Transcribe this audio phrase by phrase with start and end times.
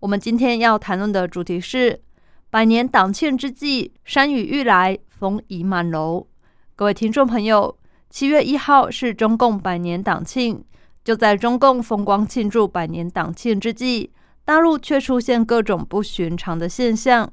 [0.00, 2.00] 我们今天要谈论的主题是
[2.48, 6.26] 百年党庆之际，山雨欲来风已满楼。
[6.74, 7.76] 各位听众朋友，
[8.08, 10.64] 七月一号是中共百年党庆，
[11.04, 14.10] 就在中共风光庆祝百年党庆之际，
[14.42, 17.30] 大陆却出现各种不寻常的现象。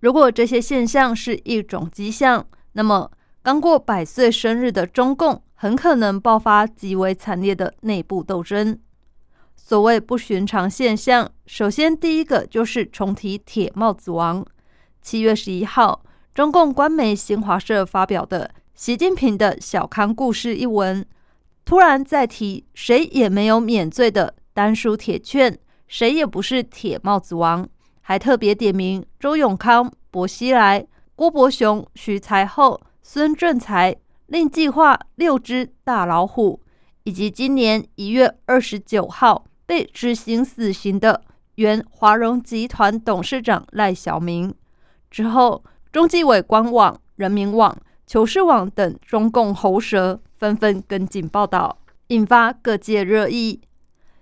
[0.00, 3.08] 如果这些现象是一种迹象，那么
[3.44, 5.42] 刚过百岁生日的中共。
[5.60, 8.78] 很可能爆发极为惨烈的内部斗争。
[9.60, 14.46] 所谓不寻常现象，首先第一个就是重提铁帽子王。
[15.02, 21.04] 七月十一号，中共官媒新华社发表的习近平的小康故事一文，
[21.66, 27.68] 突然再提谁也没有免罪的丹书铁券，谁也不是铁帽子王，
[28.00, 33.94] 还特别点名周永康、薄熙来、郭伯雄、徐才厚、孙政才。
[34.28, 36.60] 另计划六只大老虎，
[37.08, 41.22] 以及今年一月二十九号被执行死刑的
[41.54, 44.54] 原华融集团董事长赖小民。
[45.10, 47.74] 之后，中纪委官网、人民网、
[48.06, 53.62] 求是网等中共喉舌纷纷跟进报道，引发各界热议。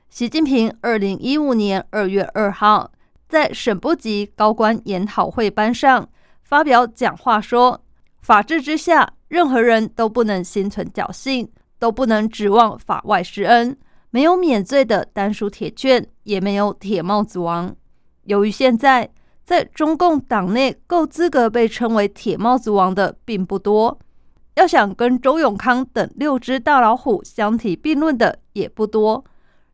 [0.08, 2.92] 习近平二零一五年二月二号
[3.28, 6.08] 在省部级高官研讨会班上
[6.44, 7.82] 发表讲话说
[8.22, 13.76] ：“法治之下。”任何人都不能心存侥幸，都不能指望法外施恩。
[14.10, 17.74] 没有免罪的丹书铁券，也没有铁帽子王。
[18.24, 19.10] 由于现在
[19.44, 23.98] 在中共党内够资格被称为铁帽子王的并不多，
[24.54, 29.22] 要想跟周永康等六只大老虎相提并论的也不多。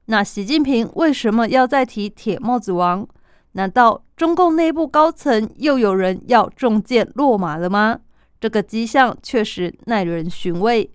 [0.07, 3.07] 那习近平为什么要再提铁帽子王？
[3.53, 8.01] 难道中共内部高层又有人要中箭落马了吗？
[8.41, 10.91] 这个迹象确实耐人寻味。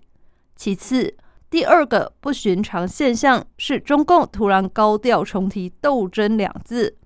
[0.58, 1.16] 其次，
[1.48, 6.98] 第二个不寻常现象是中共突然高调重提“斗争”两字。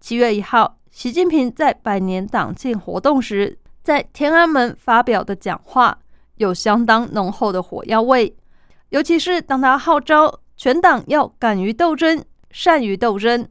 [0.00, 5.96] 七月一号，习近平在百年党庆活动时，在天安门发表的讲话
[6.38, 8.36] 有相当浓厚的火药味，
[8.88, 13.48] 尤其是当他号召全党要敢于斗争、善于斗争。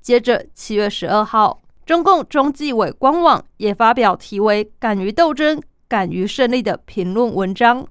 [0.00, 1.60] 接着，七月十二号。
[1.84, 7.88] 中共中纪委官网也发表题为“敢于斗争，敢于胜利”的评论文章。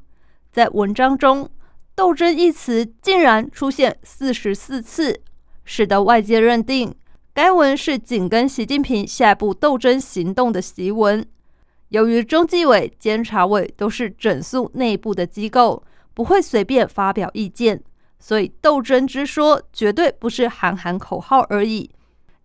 [0.57, 1.47] 在文章中
[1.93, 5.21] ，“斗争”一词竟然出现四十四次，
[5.63, 6.95] 使得外界认定
[7.31, 11.23] 该文是紧跟习近平下一步斗争行动的檄文。
[11.89, 15.83] 由于中纪委、监察委都是整肃内部的机构，
[16.15, 17.83] 不会随便发表意见，
[18.17, 21.87] 所以“斗争”之说绝对不是喊喊口号而已。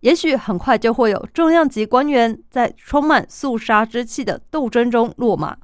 [0.01, 5.57] 也许很快就会有重量级官员在充满肃杀之气的斗争中落马。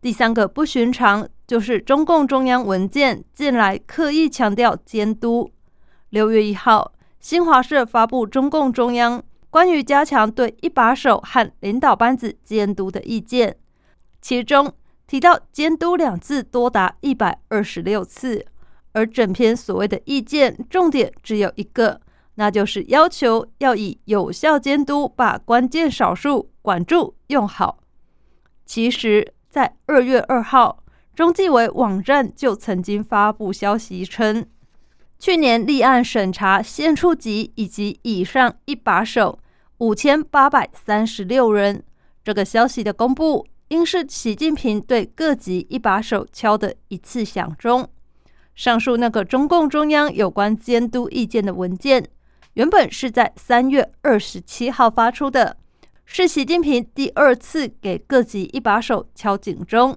[0.00, 5.50] 第三个不寻常就是中共中央文件近来刻意强调监督。
[6.10, 9.20] 六月一号，新华社发布中共中央
[9.50, 13.56] 关于加强对一把手和领导班子监督的意见，
[14.22, 14.72] 其中
[15.08, 18.46] 提到“监督”两字多达一百二十六次，
[18.92, 22.00] 而整篇所谓的意见重点只有一个。
[22.36, 27.80] 那就是要求要以有效监督把关键少数管住用好。
[28.64, 30.82] 其实，在二月二号，
[31.14, 34.46] 中纪委网站就曾经发布消息称，
[35.18, 39.38] 去年立案审查县处级以及以上一把手
[39.78, 41.82] 五千八百三十六人。
[42.22, 47.88] 这个消息的公布，应是习近平对各级一把手敲的一次响钟。
[48.54, 52.06] 上述那个中共中央有关监督意见的文件。
[52.54, 55.56] 原本是在三月二十七号发出的，
[56.10, 59.94] 是习近平第二次给各级一把手敲警钟。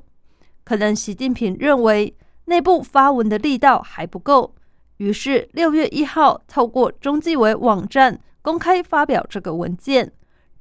[0.66, 2.14] 可能习近平认为
[2.46, 4.54] 内部发文的力道还不够，
[4.98, 10.12] 于是六月一号透过中纪委网站公开发表这个文件。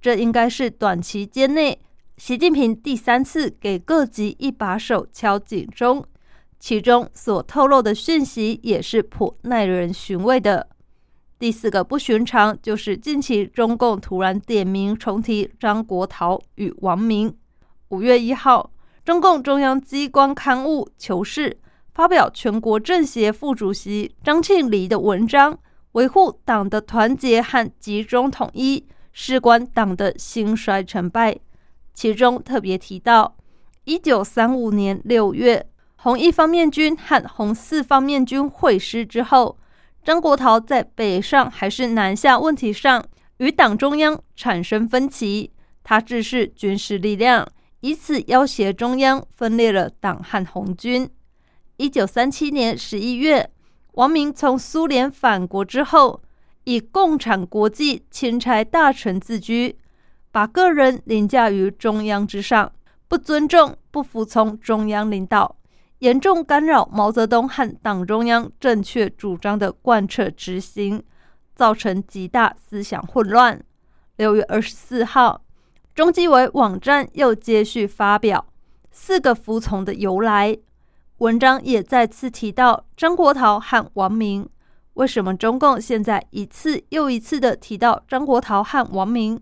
[0.00, 1.78] 这应该是短期间内
[2.16, 6.02] 习近平第三次给各级一把手敲警钟，
[6.60, 10.68] 其中所透露的讯息也是颇耐人寻味的。
[11.40, 17.34] 第四个不寻常，就是近期中共突然点名重提张国焘与王明。
[17.88, 18.70] 五月一号，
[19.06, 21.48] 中共中央机关刊物《求是》
[21.94, 25.54] 发表全国政协副主席张庆黎的文章
[25.92, 31.38] 《维护党的团结和集中统一，事关党的兴衰成败。
[31.94, 33.34] 其中特别提到，
[33.84, 35.66] 一九三五年六月，
[35.96, 39.56] 红一方面军和红四方面军会师之后，
[40.02, 43.04] 张国焘在北上还是南下问题上
[43.36, 45.52] 与党中央产生分歧，
[45.82, 47.46] 他指示军事力量，
[47.80, 51.08] 以此要挟中央，分裂了党和红军。
[51.76, 53.50] 一九三七年十一月，
[53.92, 56.22] 王明从苏联返国之后，
[56.64, 59.78] 以共产国际钦差大臣自居，
[60.30, 62.72] 把个人凌驾于中央之上，
[63.08, 65.56] 不尊重、不服从中央领导，
[66.00, 71.02] 严重干扰毛泽东和党中央正确主张的贯彻执行，
[71.54, 73.62] 造成极大思想混乱。
[74.16, 75.42] 六月二十四号，
[75.94, 78.46] 中纪委网站又接续发表
[78.90, 80.56] 四个服从的由来。
[81.18, 84.48] 文章也再次提到张国焘和王明。
[84.94, 89.38] 为什么中共现在一次又一次的提到张国焘和王明，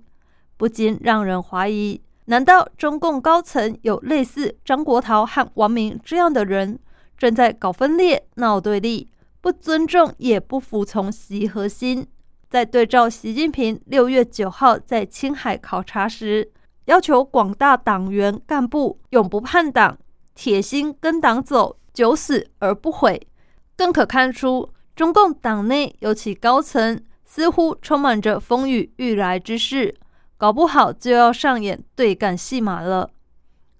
[0.56, 6.79] 不禁让人怀疑：难道中共高层有类似张国焘和王明这样的人，
[7.17, 9.09] 正在搞分裂、闹对立，
[9.41, 12.07] 不尊重也不服从习核心？
[12.51, 16.53] 在对照习近平六月九号在青海考察时，
[16.85, 19.97] 要求广大党员干部永不叛党。
[20.35, 23.27] 铁心跟党走，九死而不悔，
[23.75, 29.95] 更可看出中共党内尤其高层似乎充满着风雨欲来之势，
[30.38, 33.11] 搞不好就要上演对干戏码了。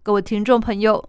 [0.03, 1.09] 各位听众朋友，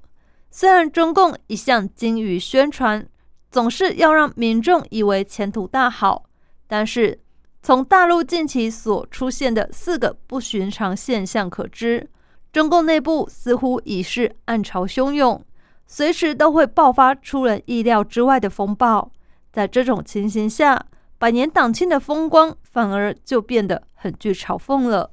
[0.52, 3.04] 虽然中共一向精于宣传，
[3.50, 6.26] 总是要让民众以为前途大好，
[6.68, 7.20] 但是
[7.64, 12.08] 从大陆近期所出现的四个不寻常现象可知。
[12.54, 15.44] 中共内部似乎已是暗潮汹涌，
[15.88, 19.12] 随时都会爆发出人意料之外的风暴。
[19.52, 20.86] 在这种情形下，
[21.18, 25.10] 百年党庆的风光反而就变得很具嘲讽了。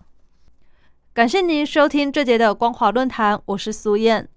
[1.16, 4.28] 感谢您收听这节的光华论坛，我是苏燕。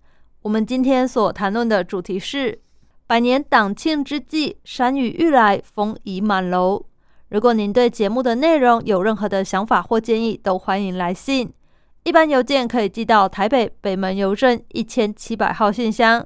[0.43, 2.61] 我们今天所谈论的主题是
[3.05, 6.85] 百年党庆之际，山雨欲来风已满楼。
[7.27, 11.51] 如果您对节目的内容有任何的想法或建议，都欢迎来信。
[12.05, 16.25] 一般邮件可以寄到台北北门邮政一千七百号信箱，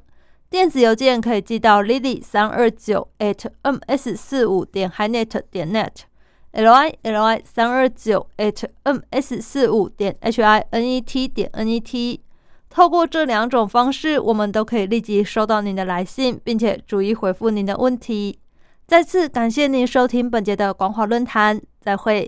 [0.51, 6.03] 电子邮件可以寄到 lily 三二九 at ms 四五点 hinet 点 net
[6.53, 6.61] li
[7.03, 12.21] li 三二九 hm s 四五点 h i n e t 点 n e t。
[12.69, 18.39] 透过这两种方式，我们都可以立即收到您的来信，并且逐一回复您的问题。
[18.87, 22.21] 再次感谢您收听本节的广华论坛，再会。